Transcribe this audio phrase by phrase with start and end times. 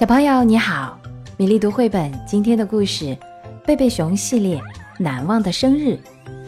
[0.00, 0.98] 小朋友你好，
[1.36, 3.04] 米粒读绘本今天的故事
[3.66, 4.58] 《贝贝熊系列
[4.98, 5.88] 难忘的生日》，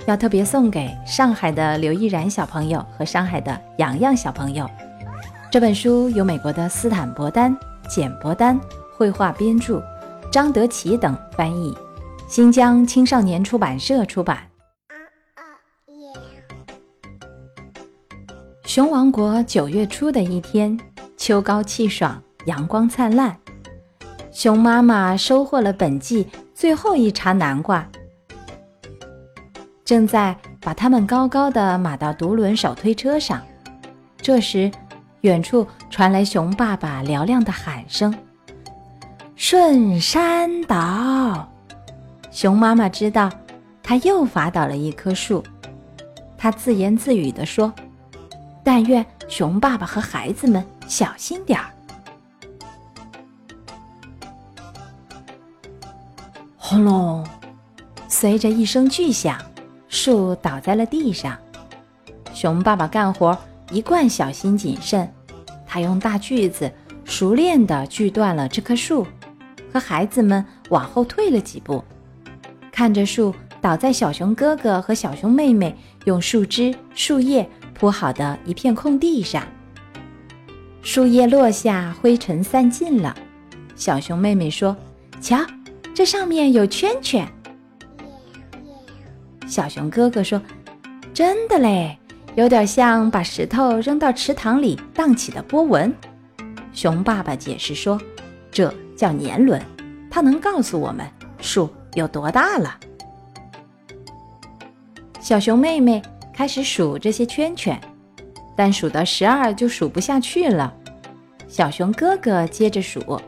[0.07, 4.67] 要特别送给上海的刘毅然小朋友和上海的洋洋小朋友。
[5.51, 7.55] 这本书由美国的斯坦伯丹、
[7.91, 8.59] 简伯丹
[8.97, 9.83] 绘画编著，
[10.31, 11.77] 张德奇等翻译，
[12.27, 14.39] 新疆青少年出版社出版。
[18.65, 20.81] 熊王国九月初的一天，
[21.19, 23.39] 秋高气爽，阳光灿烂。
[24.33, 27.87] 熊妈妈收获了本季最后一茬南瓜，
[29.85, 33.43] 正在把它们高高的码到独轮手推车上。
[34.17, 34.73] 这时，
[35.21, 38.15] 远处传来熊爸爸嘹亮的喊声
[39.37, 41.47] ：“顺山倒！”
[42.33, 43.31] 熊妈妈知道，
[43.83, 45.45] 他又伐倒了一棵树。
[46.39, 47.71] 他自言自语地说
[48.65, 51.67] ：“但愿熊爸爸和孩子们小心点儿。”
[56.73, 57.23] 轰隆！
[58.09, 59.39] 随着一声巨响，
[59.89, 61.37] 树倒在了地上。
[62.33, 63.37] 熊爸爸干活
[63.71, 65.07] 一贯小心谨慎，
[65.67, 66.73] 他用大锯子
[67.05, 69.07] 熟练地锯断了这棵树，
[69.71, 71.85] 和孩子们往后退了几步，
[72.73, 75.77] 看着树倒在小熊哥哥和小熊妹妹
[76.07, 79.47] 用树枝、树叶铺好的一片空地上。
[80.81, 83.15] 树叶落下，灰尘散尽了。
[83.77, 84.75] 小熊妹妹说
[85.21, 85.37] ：“瞧。”
[85.95, 87.29] 这上面有圈圈，
[89.47, 90.41] 小熊哥哥说
[91.13, 91.99] ：“真的嘞，
[92.35, 95.95] 有点像把石头扔到池塘里荡起的波纹。”
[96.73, 98.01] 熊爸爸解释说
[98.51, 99.61] ：“这叫年轮，
[100.11, 101.07] 它能告诉我们
[101.43, 102.75] 树有多大了。”
[105.21, 106.01] 小熊妹妹
[106.33, 107.79] 开始数这些圈圈，
[108.57, 110.73] 但数到十二就数不下去了。
[111.47, 113.21] 小熊哥哥接着数：“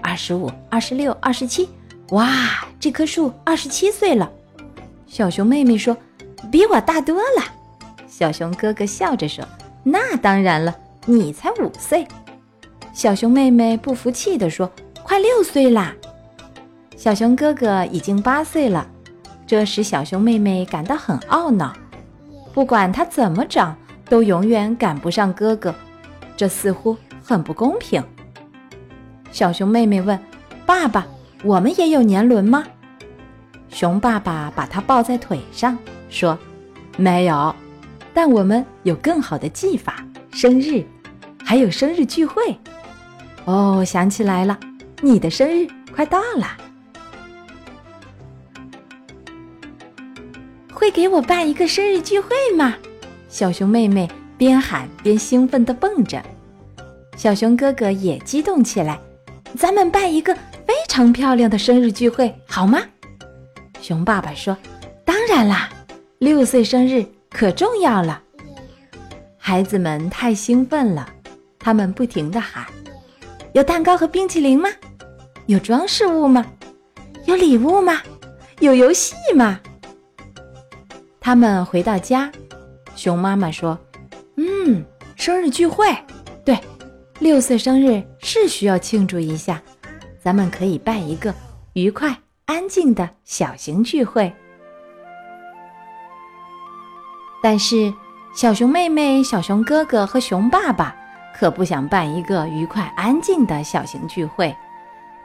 [0.00, 1.68] 二十五、二十六、二十七。”
[2.10, 2.28] 哇，
[2.78, 4.30] 这棵树二十七岁了。
[5.06, 5.96] 小熊妹妹说
[6.52, 7.44] ：“比我大多了。”
[8.06, 9.44] 小熊哥哥笑着说
[9.82, 10.74] ：“那当然了，
[11.06, 12.06] 你才五岁。”
[12.92, 14.70] 小熊妹妹不服气地说
[15.02, 15.94] ：“快六岁啦！”
[16.96, 18.86] 小熊哥哥已经八岁了，
[19.46, 21.72] 这使小熊妹妹感到很懊恼。
[22.52, 23.76] 不管他怎么长，
[24.08, 25.74] 都永远赶不上哥哥，
[26.36, 28.02] 这似乎很不公平。
[29.32, 30.18] 小熊妹妹问
[30.66, 31.06] ：“爸爸？”
[31.44, 32.64] 我们也有年轮吗？
[33.68, 35.76] 熊爸爸把它抱在腿上，
[36.08, 36.38] 说
[36.96, 37.54] ：“没有，
[38.14, 40.02] 但我们有更好的技法。
[40.32, 40.82] 生日，
[41.44, 42.58] 还有生日聚会。
[43.44, 44.58] 哦，想起来了，
[45.02, 46.46] 你的生日快到了，
[50.72, 52.74] 会给我办一个生日聚会吗？”
[53.28, 56.22] 小熊妹妹边喊边兴奋地蹦着，
[57.18, 58.98] 小熊哥哥也激动起来
[59.58, 60.34] ：“咱们办一个！”
[60.66, 62.80] 非常漂亮的生日聚会，好吗？
[63.80, 64.56] 熊爸爸说
[65.04, 65.68] ：“当然啦，
[66.18, 68.22] 六岁生日可重要了。”
[69.36, 71.06] 孩子们太兴奋了，
[71.58, 72.64] 他们不停地喊
[73.52, 74.70] ：“有蛋糕和冰淇淋吗？
[75.46, 76.46] 有装饰物吗？
[77.26, 78.00] 有礼物吗？
[78.60, 79.60] 有游戏吗？”
[81.20, 82.32] 他们回到家，
[82.96, 83.78] 熊妈妈说
[84.36, 84.82] ：“嗯，
[85.16, 85.86] 生日聚会，
[86.44, 86.58] 对，
[87.18, 89.62] 六岁生日是需要庆祝一下。”
[90.24, 91.34] 咱们可以办一个
[91.74, 94.32] 愉快、安静的小型聚会，
[97.42, 97.92] 但是
[98.34, 100.96] 小熊妹妹、小熊哥哥和熊爸爸
[101.36, 104.56] 可不想办一个愉快、安静的小型聚会，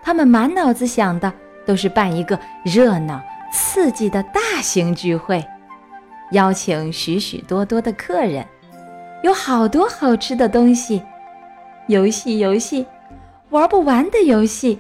[0.04, 1.32] 他们满脑子想的
[1.66, 3.22] 都是办一个热闹、
[3.54, 5.42] 刺激的大型聚会，
[6.32, 8.46] 邀请许许多多的客人，
[9.24, 11.02] 有好多好吃的东西，
[11.88, 12.86] 游戏，游戏。
[13.52, 14.78] 玩不完的游戏，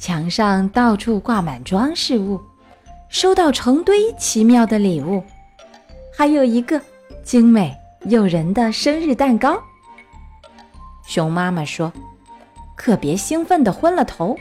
[0.00, 2.40] 墙上到处挂满装饰物，
[3.10, 5.22] 收到成堆奇妙的礼物，
[6.16, 6.80] 还有一个
[7.22, 9.62] 精美诱人的生日蛋糕。
[11.06, 11.92] 熊妈妈说
[12.74, 14.34] ：“可别兴奋的昏了头，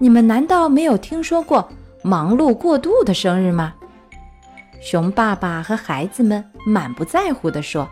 [0.00, 1.68] 你们难道没有听说过
[2.02, 3.72] 忙碌过度的生日吗？”
[4.82, 7.88] 熊爸爸和孩子们满不在乎地说：“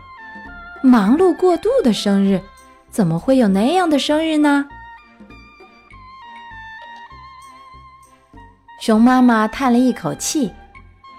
[0.83, 2.41] 忙碌过度的生日。”
[2.91, 4.65] 怎么会有那样的生日呢？
[8.79, 10.49] 熊妈妈叹了一口气，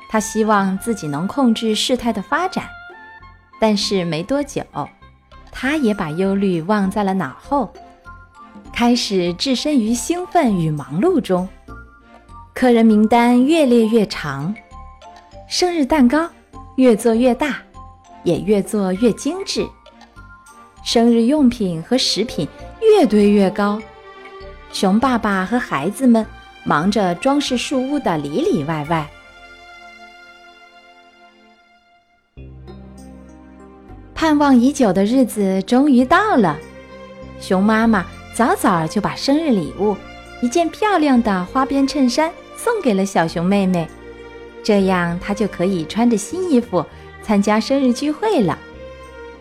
[0.09, 2.65] 她希望自己能控制事态的发展，
[3.61, 4.63] 但是没多久，
[5.53, 7.71] 她也把忧虑忘在了脑后，
[8.73, 11.47] 开始置身于兴奋与忙碌中。
[12.55, 14.55] 客人名单越列越长，
[15.47, 16.29] 生日蛋糕
[16.77, 17.59] 越做越大，
[18.25, 19.69] 也越做越精致。
[20.83, 22.49] 生日用品和食品
[22.81, 23.79] 越堆越高，
[24.73, 26.27] 熊爸爸和孩子们
[26.65, 29.09] 忙着装饰树屋的里里外外。
[34.15, 36.59] 盼望已久的日子终于到了，
[37.41, 38.05] 熊妈妈
[38.35, 39.97] 早早就把生日礼物——
[40.43, 43.89] 一件漂亮的花边衬衫——送给了小熊妹妹，
[44.63, 46.85] 这样她就可以穿着新衣服
[47.23, 48.59] 参加生日聚会了。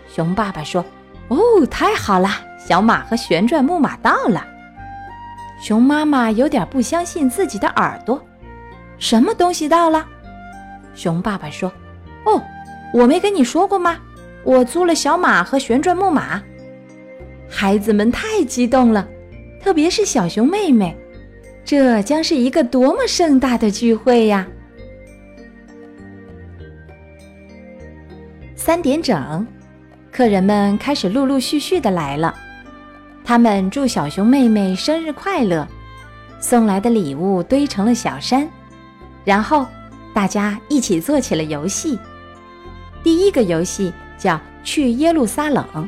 [0.08, 0.84] 熊爸爸说
[1.28, 1.38] ：“哦，
[1.70, 2.30] 太好了！
[2.58, 4.46] 小马和旋转木马到了。”
[5.62, 8.24] 熊妈妈有点不相信自己的耳朵
[8.98, 10.08] ，“什么东西到了？”
[10.96, 11.72] 熊爸爸说
[12.26, 12.42] ：“哦，
[12.94, 13.98] 我没跟你说过吗？
[14.44, 16.42] 我租了小马和旋转木马。”
[17.50, 19.08] 孩子们太激动了，
[19.62, 20.96] 特别是小熊妹妹，
[21.66, 24.48] 这将是一个多么盛大的聚会呀！
[28.56, 29.46] 三点整。
[30.12, 32.36] 客人们开始陆陆续续的来了，
[33.30, 35.68] 他们祝小熊妹妹生日快乐，
[36.40, 38.50] 送来的礼物堆成了小山，
[39.24, 39.68] 然后
[40.16, 42.00] 大家一起做起了游戏。
[43.04, 45.88] 第一个游戏叫去耶路撒冷，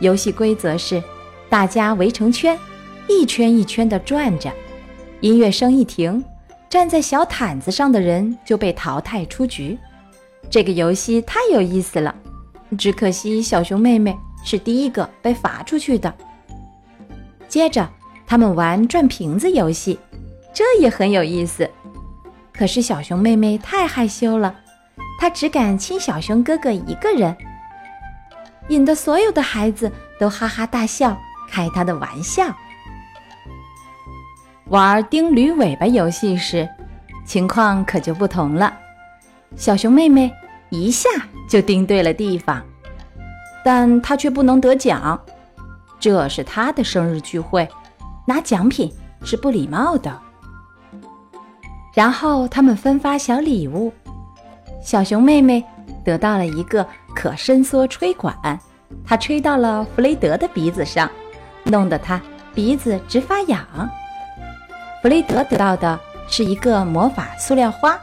[0.00, 1.02] 游戏规则是
[1.48, 2.54] 大家围成圈，
[3.08, 4.52] 一圈一圈的转着，
[5.20, 6.22] 音乐声一停，
[6.68, 9.78] 站在小毯子上的人就被淘汰出局。
[10.50, 12.14] 这个游戏太有意思了。
[12.76, 14.14] 只可惜小熊妹妹
[14.44, 16.14] 是第一个被罚出去的。
[17.48, 17.88] 接着，
[18.26, 19.98] 他们玩转瓶子游戏，
[20.52, 21.68] 这也很有意思。
[22.52, 24.54] 可是小熊妹妹太害羞了，
[25.18, 27.36] 她只敢亲小熊哥哥一个人，
[28.68, 31.16] 引得所有的孩子都哈哈大笑，
[31.50, 32.46] 开她的玩笑。
[34.66, 36.68] 玩钉驴尾巴游戏时，
[37.24, 38.72] 情况可就不同了。
[39.56, 40.32] 小熊妹妹。
[40.70, 41.08] 一下
[41.48, 42.60] 就钉对了地方，
[43.64, 45.20] 但她却不能得奖。
[46.04, 47.66] 这是他的生日聚会，
[48.26, 48.92] 拿奖品
[49.24, 50.20] 是不礼貌的。
[51.94, 53.90] 然后他们分发小礼物，
[54.82, 55.64] 小熊妹妹
[56.04, 58.36] 得到了一个可伸缩吹管，
[59.02, 61.10] 她吹到了弗雷德的鼻子上，
[61.62, 62.20] 弄得他
[62.54, 63.66] 鼻子直发痒。
[65.00, 65.98] 弗雷德得到的
[66.28, 67.98] 是一个魔法塑料花。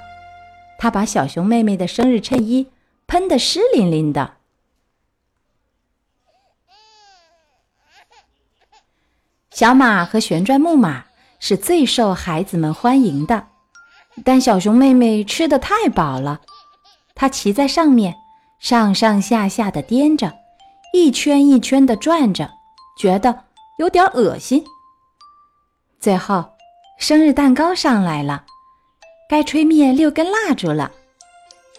[0.79, 2.67] 他把小熊妹妹的生日衬衣
[3.05, 4.31] 喷得湿淋淋的。
[9.61, 11.05] 小马和旋转木马
[11.39, 13.45] 是最受孩子们欢迎的，
[14.25, 16.41] 但小熊妹妹吃的太饱了，
[17.13, 18.15] 她骑在上面，
[18.59, 20.33] 上上下下的颠着，
[20.95, 22.49] 一圈一圈的转着，
[22.97, 23.43] 觉得
[23.77, 24.65] 有点恶心。
[25.99, 26.43] 最后，
[26.97, 28.45] 生日蛋糕上来了。
[29.29, 30.89] 该吹灭六根蜡烛了，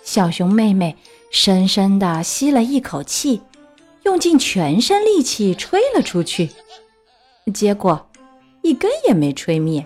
[0.05, 0.97] 小熊妹妹
[1.33, 3.43] 深深地吸了一口气，
[4.05, 6.49] 用尽全身力气吹了出去，
[7.51, 8.11] 结果
[8.63, 9.85] 一根也没吹灭。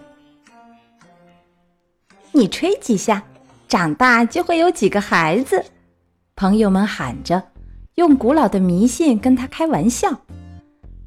[2.32, 3.24] 你吹几下，
[3.66, 5.64] 长大就会有几个孩子。
[6.34, 7.42] 朋友们喊着，
[7.94, 10.20] 用古老的迷信跟他开玩笑。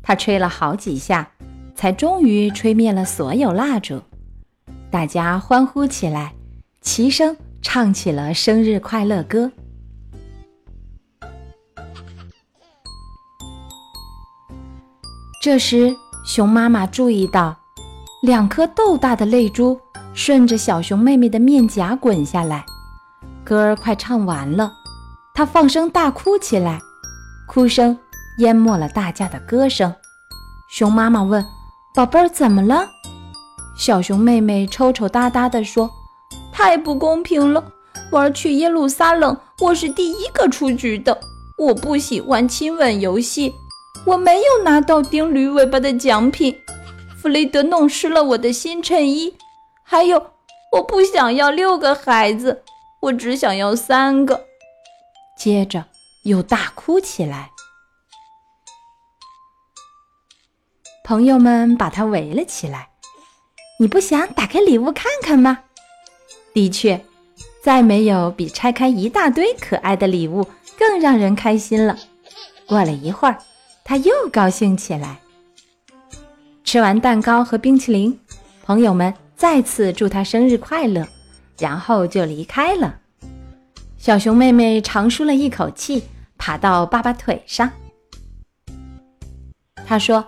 [0.01, 1.31] 他吹了好几下，
[1.75, 4.01] 才终于吹灭了所有蜡烛，
[4.89, 6.33] 大家欢呼起来。
[6.81, 9.51] 齐声唱起了生日快乐歌。
[15.41, 15.95] 这时，
[16.29, 17.57] 熊妈妈注意到，
[18.21, 19.81] 两颗豆大的泪珠
[20.13, 22.63] 顺着小熊妹妹的面颊滚下来。
[23.43, 24.71] 歌儿快唱完了，
[25.33, 26.79] 她放声大哭起来，
[27.47, 27.97] 哭声
[28.37, 29.91] 淹没了大家的歌声。
[30.69, 31.43] 熊妈妈问
[31.95, 32.87] ：“宝贝儿，怎么了？”
[33.75, 35.89] 小熊妹妹抽抽搭搭地说。
[36.53, 37.63] 太不公平了！
[38.11, 41.19] 玩去耶路撒冷，我是第一个出局的。
[41.57, 43.51] 我不喜欢亲吻游戏，
[44.05, 46.59] 我没有拿到钉驴尾巴的奖品。
[47.21, 49.35] 弗雷德弄湿了我的新衬衣，
[49.83, 50.31] 还有，
[50.71, 52.63] 我不想要六个孩子，
[53.01, 54.45] 我只想要三个。
[55.37, 55.85] 接着
[56.23, 57.51] 又大哭起来。
[61.03, 62.89] 朋友们把他围了起来。
[63.79, 65.59] 你不想打开礼物看看吗？
[66.53, 67.05] 的确，
[67.61, 70.45] 再没有比拆开一大堆可爱的礼物
[70.77, 71.97] 更让人开心了。
[72.67, 73.37] 过了一会儿，
[73.89, 75.19] 他又高兴起来。
[76.63, 78.15] 吃完蛋糕和冰淇淋，
[78.61, 81.07] 朋友们再次祝他生日快乐，
[81.57, 82.99] 然后就离开了。
[83.97, 86.03] 小熊妹妹长舒了一口气，
[86.37, 87.67] 爬到爸爸腿上。
[89.87, 90.23] 她说：“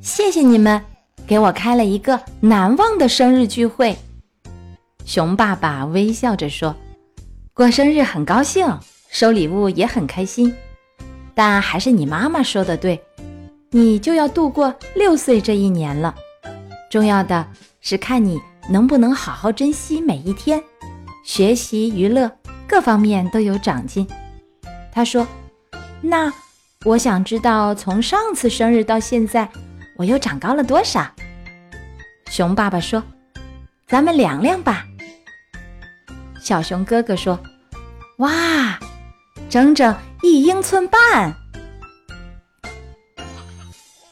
[0.00, 0.82] 谢谢你们，
[1.26, 3.94] 给我开了一个难忘的生日聚会。”
[5.04, 6.74] 熊爸爸微笑着说
[7.52, 8.66] ：“过生日很高兴，
[9.10, 10.54] 收礼物也很开心，
[11.34, 13.02] 但还是你妈妈说的对，
[13.70, 16.14] 你就要度过六岁这一年了。
[16.90, 17.46] 重要的
[17.80, 20.62] 是看你能不能好好珍惜每一天，
[21.24, 22.30] 学习、娱乐
[22.68, 24.06] 各方面都有长进。
[24.92, 25.26] 他说
[26.02, 26.32] ：“那
[26.84, 29.48] 我想知道，从上次生日到现在，
[29.96, 31.06] 我又长高了多少？”
[32.28, 33.02] 熊爸爸说
[33.88, 34.84] ：“咱们量量吧。”
[36.42, 37.38] 小熊哥哥说
[38.18, 38.78] ：“哇，
[39.52, 41.36] 整整一英寸半。”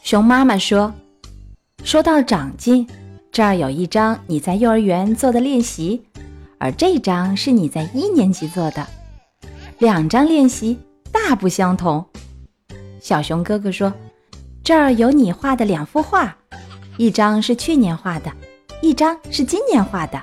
[0.04, 0.92] 熊妈妈说
[1.82, 2.86] ：“说到长进，
[3.32, 6.04] 这儿有一张你在幼儿园做的练习，
[6.58, 8.86] 而这张是你在一年级做的，
[9.78, 10.78] 两张练习
[11.10, 12.04] 大不相同。”
[13.00, 13.90] 小熊哥哥说
[14.62, 16.36] ：“这儿有你画的两幅画，
[16.98, 18.30] 一张是去年画的，
[18.82, 20.22] 一张是今年画的。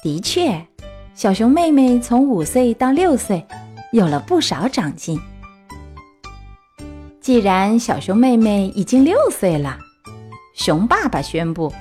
[0.00, 0.64] 的确，
[1.12, 3.44] 小熊妹妹从五岁到六岁，
[3.92, 5.20] 有了不少长进。”
[7.20, 9.78] 既然小熊妹妹已经六岁了，
[10.56, 11.72] 熊爸爸宣布，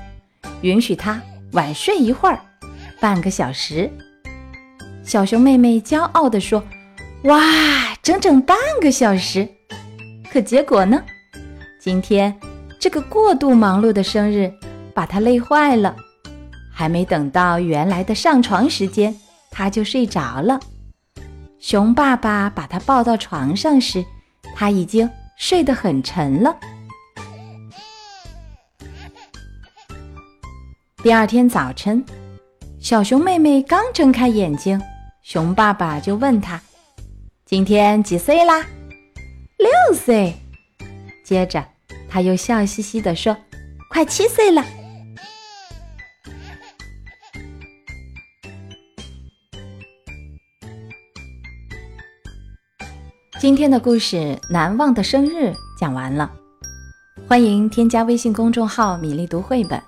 [0.61, 1.19] 允许她
[1.53, 2.39] 晚睡一会儿，
[2.99, 3.89] 半个小时。
[5.03, 6.63] 小熊妹妹骄傲地说
[7.25, 7.41] ：“哇，
[8.03, 9.47] 整整半个小时！”
[10.31, 11.03] 可结果呢？
[11.79, 12.39] 今天
[12.79, 14.53] 这个过度忙碌的生日
[14.93, 15.95] 把她累坏了，
[16.71, 19.13] 还没等到原来的上床时间，
[19.49, 20.59] 她就睡着了。
[21.61, 24.03] 熊爸爸把她抱到床上时，
[24.53, 25.09] 她已经。
[25.37, 26.55] 睡得很沉了。
[31.01, 32.05] 第二天早晨，
[32.79, 34.79] 小熊妹妹刚睁开眼睛，
[35.23, 36.61] 熊爸爸就问她
[37.43, 38.63] ：“今天几岁啦
[39.57, 40.31] ？”“六岁。”
[41.25, 41.65] 接着
[42.07, 43.35] 他又笑嘻嘻地说
[43.89, 44.63] ：“快七岁了。”
[53.41, 54.17] 今天的故事
[54.51, 56.31] 《难忘的生日》讲完了，
[57.27, 59.81] 欢迎添加微信公众号“米粒读绘本”，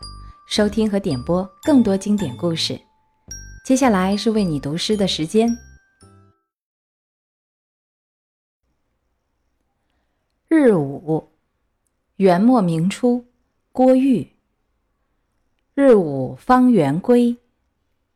[0.50, 2.82] 收听和点播更多经典故事。
[3.64, 5.56] 接下来是为你读诗的时间。
[10.48, 11.30] 日午，
[12.16, 13.24] 元末明初，
[13.72, 14.28] 郭玉。
[15.76, 17.38] 日午方圆归，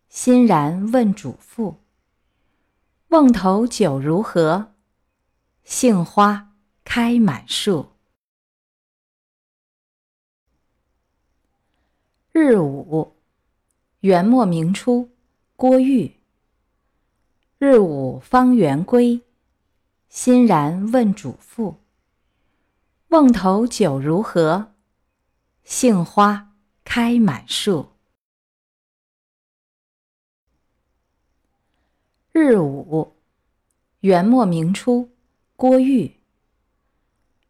[0.09, 1.75] 欣然问主妇
[3.09, 4.69] ：“瓮头酒如何？”
[5.69, 6.55] 杏花
[6.85, 7.89] 开满树。
[12.31, 13.17] 日午，
[13.99, 15.09] 元末明初，
[15.57, 16.15] 郭玉。
[17.57, 19.21] 日午方圆归，
[20.07, 21.75] 欣然问主妇
[23.11, 24.73] ：“瓮头酒如何？
[25.65, 26.55] 杏花
[26.85, 27.89] 开满树。”
[32.31, 33.17] 日午，
[33.99, 35.09] 元末明初。
[35.59, 36.13] 郭玉。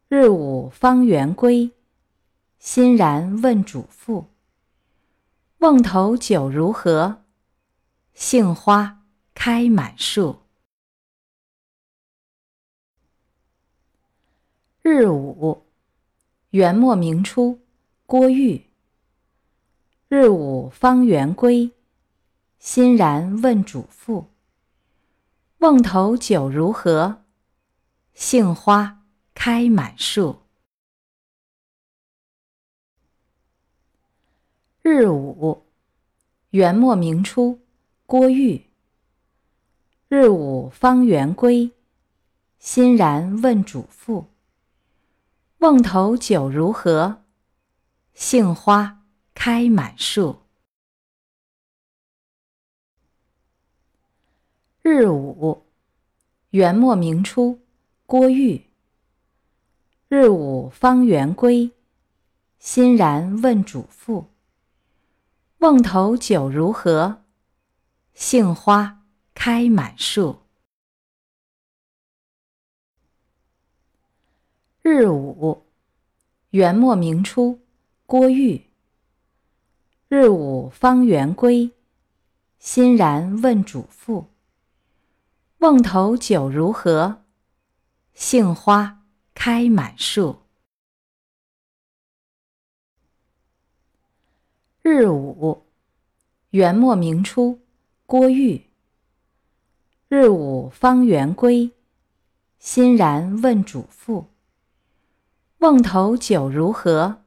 [0.07, 1.71] 日午方圆归，
[2.57, 4.27] 欣然问主妇
[5.59, 7.25] ：“瓮头酒如何？
[8.13, 10.39] 杏花开满树。”
[14.81, 15.65] 日午，
[16.51, 17.59] 元末明初，
[18.05, 18.67] 郭玉。
[20.07, 21.69] 日午方圆归，
[22.57, 24.29] 欣然问主妇
[25.59, 27.23] ：“瓮头酒如何？”
[28.19, 29.05] 杏花
[29.35, 30.41] 开满树。
[34.81, 35.67] 日午，
[36.49, 37.61] 元末明初，
[38.07, 38.65] 郭玉。
[40.07, 41.71] 日午方圆归，
[42.57, 44.25] 欣然问主妇
[45.61, 47.23] ：“瓮头酒如何？
[48.15, 49.05] 杏花
[49.35, 50.41] 开满树。”
[54.81, 55.67] 日午，
[56.49, 57.61] 元末明初。
[58.09, 58.63] 郭玉。
[60.07, 61.69] 日午方圆归，
[62.57, 64.27] 欣然问主妇
[65.59, 67.25] ：“瓮头酒如何？
[68.13, 70.39] 杏花开满树。”
[74.81, 75.65] 日午，
[76.51, 77.59] 元末明初，
[78.05, 78.67] 郭玉。
[80.07, 81.69] 日午方圆归，
[82.57, 84.27] 欣然问主妇
[85.59, 87.23] ：“瓮头酒如何？”
[88.19, 89.05] 杏花
[89.35, 90.41] 开满树。
[94.81, 95.67] 日午，
[96.49, 97.61] 元末明初，
[98.07, 98.65] 郭玉。
[100.07, 101.71] 日午方圆归，
[102.57, 104.25] 欣然问主妇
[105.61, 107.23] ：“瓮头酒如何？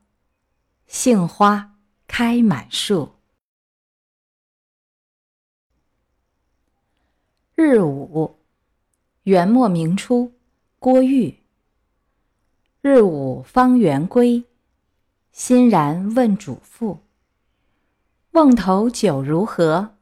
[0.88, 1.78] 杏花
[2.08, 3.12] 开满树。”
[7.54, 8.40] 日午，
[9.22, 10.32] 元末明初。
[10.82, 11.36] 郭玉。
[12.80, 14.42] 日午方圆归，
[15.30, 17.00] 欣然问主妇
[18.32, 19.96] ：“瓮头酒如何？”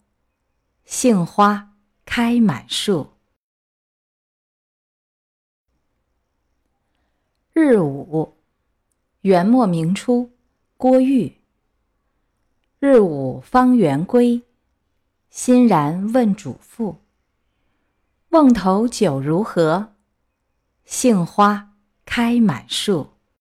[0.87, 3.09] 杏花开满树。
[7.53, 8.37] 日午，
[9.23, 10.31] 元末明初，
[10.77, 11.39] 郭玉。
[12.79, 14.41] 日午方圆归，
[15.29, 16.99] 欣然问主妇
[18.31, 19.95] ：“瓮头酒如何？”
[20.89, 21.75] 杏花
[22.07, 23.18] 开满树。